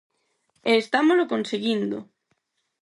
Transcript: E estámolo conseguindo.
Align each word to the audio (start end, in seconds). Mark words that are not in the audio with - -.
E 0.69 0.71
estámolo 0.83 1.29
conseguindo. 1.33 1.97